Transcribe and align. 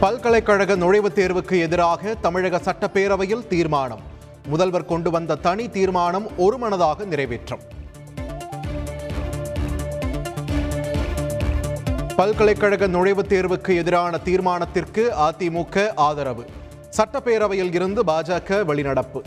பல்கலைக்கழக 0.00 0.76
நுழைவுத் 0.76 1.14
தேர்வுக்கு 1.14 1.58
எதிராக 1.58 2.14
தமிழக 2.14 2.56
சட்டப்பேரவையில் 2.56 3.46
தீர்மானம். 3.46 4.00
முதல்வர் 4.46 4.84
கொண்டு 4.84 5.10
வந்த 5.10 5.34
தனி 5.34 5.68
தீர்மானம் 5.68 6.28
ஒருமனதாக 6.36 7.04
நிறைவேற்றம். 7.04 7.60
பல்கலைக்கழக 12.16 12.88
நுழைவுத் 12.88 13.32
தேர்வுக்கு 13.32 13.76
எதிரான 13.76 14.18
தீர்மானத்திற்கு 14.24 15.08
அதிமுக 15.28 15.92
ஆதரவு. 15.94 16.46
சட்டப்பேரவையில் 16.96 17.74
இருந்து 17.74 18.04
பாஜக 18.04 18.64
வெளிநடப்பு. 18.64 19.22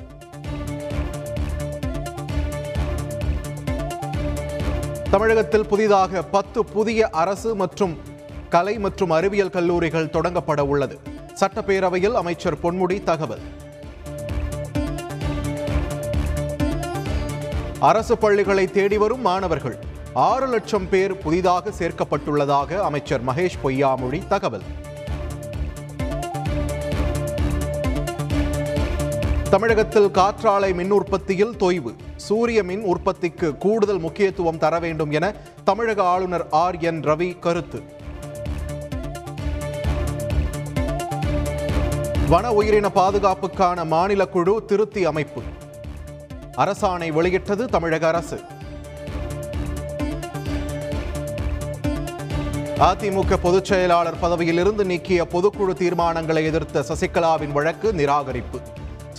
தமிழகத்தில் 5.09 5.65
புதிதாக 5.65 6.21
பத்து 6.21 6.65
புதிய 6.65 7.09
அரசு 7.09 7.55
மற்றும் 7.55 8.09
கலை 8.53 8.79
மற்றும் 8.79 9.09
அறிவியல் 9.09 9.49
கல்லூரிகள் 9.49 10.13
தொடங்கப்பட 10.13 10.61
உள்ளது. 10.61 10.99
சட்டப்பேரவையில் 11.39 12.13
அமைச்சர் 12.13 12.57
பொன்முடி 12.63 13.03
தகவல். 13.03 13.43
அரசு 17.79 18.17
பள்ளிகளை 18.17 18.65
தேடி 18.71 18.97
வரும் 18.97 19.21
மாணவர்கள். 19.21 19.77
ஆறு 20.13 20.47
லட்சம் 20.47 20.89
பேர் 20.89 21.17
புதிதாக 21.17 21.69
சேர்க்கப்பட்டுள்ளதாக 21.79 22.79
அமைச்சர் 22.79 23.25
மகேஷ் 23.25 23.59
பொய்யாமொழி 23.63 24.27
தகவல். 24.27 24.67
தமிழகத்தில் 29.49 30.11
காற்றாலை 30.11 30.73
மின் 30.73 30.91
உற்பத்தியில் 30.91 31.55
தொய்வு. 31.59 31.95
சூரிய 32.15 32.63
மின் 32.63 32.83
உற்பத்திக்கு 32.83 33.57
கூடுதல் 33.57 33.99
முக்கியத்துவம் 33.99 34.57
தர 34.57 34.79
வேண்டும் 34.79 35.11
என 35.11 35.33
தமிழக 35.63 36.03
ஆளுநர் 36.03 36.47
ஆர் 36.49 36.77
என் 36.77 37.01
ரவி 37.01 37.39
கருத்து. 37.39 37.99
வன 42.31 42.53
உயிரின 42.53 42.89
பாதுகாப்புக்கான 42.95 43.85
மாநில 43.85 44.27
குழு 44.27 44.65
திருத்தி 44.65 45.05
அமைப்பு. 45.05 45.41
அரசாணை 46.57 47.11
வெளியிட்டது 47.11 47.67
தமிழக 47.67 48.07
அரசு. 48.07 48.39
அதிமுக 52.79 53.37
பொதுச் 53.41 53.65
செயலாளர் 53.65 54.19
பதவியிலிருந்து 54.19 54.85
நீக்கிய 54.85 55.23
பொதுக்குழு 55.23 55.73
தீர்மானங்களை 55.73 56.43
எதிர்த்த 56.43 56.85
சசிகலாவின் 56.87 57.51
வழக்கு 57.51 57.93
நிராகரிப்பு. 57.93 58.61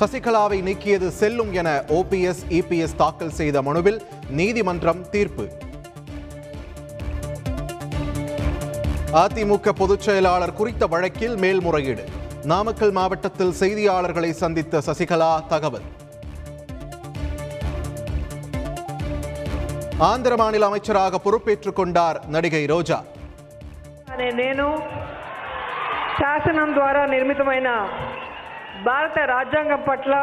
சசிகலாவை 0.01 0.63
நீக்கியது 0.63 1.09
செல்லும் 1.09 1.53
என 1.53 1.85
ஓபிஎஸ் 1.89 2.43
இபிஎஸ் 2.49 2.97
தாக்கல் 2.97 3.33
செய்த 3.33 3.63
மனுவில் 3.63 4.03
நீதிமன்றம் 4.31 5.11
தீர்ப்பு. 5.11 5.49
அதிமுக 9.13 9.69
பொதுச் 9.69 10.01
செயலாளர் 10.01 10.55
குறித்த 10.55 10.87
வழக்கில் 10.87 11.37
மேல்முறையீடு. 11.37 12.21
நாமக்கல் 12.46 12.92
மாவட்டத்தில் 12.92 13.56
செய்தியாளர்களை 13.60 14.32
சந்தித்த 14.34 14.82
சசிகலா 14.82 15.32
தகவல் 15.48 15.88
ஆந்திர 20.04 20.34
மாநில 20.36 20.66
அமைச்சராக 20.66 21.20
பொறுப்பேற்றுக் 21.20 21.76
கொண்டார் 21.76 22.18
நடிகை 22.28 22.64
ரோஜா 22.66 23.00
అనే 24.10 24.28
నేను 24.34 24.68
శాసనం 26.20 26.70
ద్వారా 26.74 27.02
నిర్మితమైన 27.06 27.70
భారత 28.84 29.18
రాజ్యాంగం 29.30 29.82
పట్ల 29.84 30.14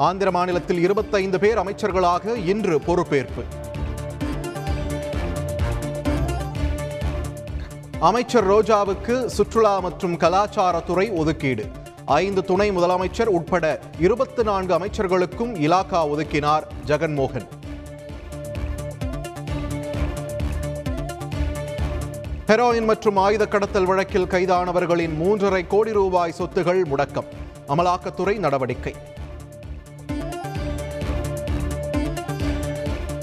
ஆந்திர 0.00 0.28
மாநிலத்தில் 0.30 0.78
இருபத்தைந்து 0.78 1.38
பேர் 1.38 1.58
அமைச்சர்களாக 1.58 2.34
இன்று 2.46 2.76
பொறுப்பேற்பு 2.86 3.42
அமைச்சர் 8.07 8.47
ரோஜாவுக்கு 8.49 9.25
சுற்றுலா 9.25 9.79
மற்றும் 9.79 10.17
கலாச்சாரத்துறை 10.17 11.13
ஒதுக்கீடு. 11.13 11.65
ஐந்து 12.05 12.43
துணை 12.43 12.71
முதலமைச்சர் 12.71 13.25
உட்பட 13.25 13.79
இருபத்தி 13.99 14.43
நான்கு 14.43 14.77
அமைச்சர்களுக்கும் 14.77 15.53
இலாகா 15.55 16.07
ஒதுக்கினார் 16.07 16.63
ஜெகன்மோகன். 16.85 17.47
ஹெரோயின் 22.47 22.83
மற்றும் 22.83 23.15
ஆயுத 23.15 23.47
கடத்தல் 23.47 23.85
வழக்கில் 23.85 24.27
கைதானவர்களின் 24.27 25.15
மூன்றரை 25.21 25.67
கோடி 25.67 25.91
ரூபாய் 25.91 26.33
சொத்துகள் 26.37 26.81
முடக்கம். 26.83 27.29
அமலாக்கத்துறை 27.67 28.37
நடவடிக்கை. 28.37 28.95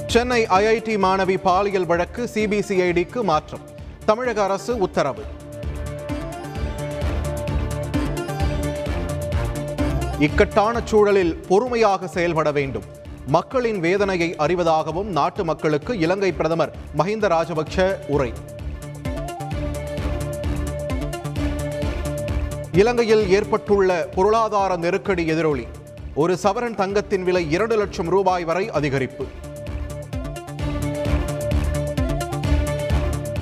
சென்னை 0.06 0.46
ஐஐடி 0.46 0.96
மாணவி 1.06 1.36
பாலியல் 1.36 1.86
வழக்கு 1.86 2.30
சிபிசிஐடிக்கு 2.34 3.22
மாற்றம். 3.22 3.78
தமிழக 4.10 4.42
அரசு 4.42 4.78
உத்தரவு. 4.78 5.22
இக்கட்டான 10.18 10.80
சூழலில் 10.84 11.36
பொறுமையாக 11.48 12.06
செயல்பட 12.06 12.52
வேண்டும். 12.52 12.82
மக்களின் 13.26 13.80
வேதனையை 13.80 14.34
அறிவதாகவும் 14.38 15.02
நாட்டு 15.02 15.44
மக்களுக்கு 15.44 15.98
இலங்கை 15.98 16.32
பிரதமர் 16.32 16.74
மஹிந்த 16.98 17.28
ராஜபக்ஷ 17.28 17.96
உரை. 18.06 18.32
இலங்கையில் 22.72 23.30
ஏற்பட்டுள்ள 23.30 24.08
பொருளாதார 24.14 24.76
நெருக்கடி 24.76 25.26
எதிரொலி. 25.26 25.66
ஒரு 26.14 26.38
சவரன் 26.42 26.74
தங்கத்தின் 26.74 27.22
விலை 27.22 27.50
இரண்டு 27.50 27.76
லட்சம் 27.76 28.08
ரூபாய் 28.08 28.44
வரை 28.44 28.70
அதிகரிப்பு. 28.70 29.26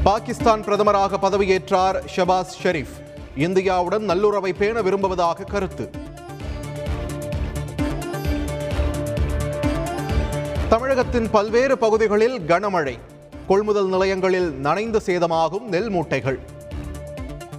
பாகிஸ்தான் 0.08 0.64
பிரதமராக 0.64 1.16
பதவியேற்றார் 1.22 1.96
ஷபாஸ் 2.16 2.52
ஷெரீப் 2.62 2.94
இந்தியாவுடன் 3.36 4.04
நல்லுறவை 4.10 4.52
பேண 4.52 4.82
விரும்புவதாக 4.82 5.44
கருத்து. 5.44 5.90
தமிழகத்தின் 10.68 11.30
பல்வேறு 11.30 11.78
பகுதிகளில் 11.78 12.40
கனமழை. 12.40 12.98
கொள்முதல் 13.48 13.88
நிலையங்களில் 13.88 14.52
நனைந்து 14.52 15.00
சேதமாகும் 15.06 15.62
நெல் 15.62 15.90
மூட்டைகள். 15.90 16.38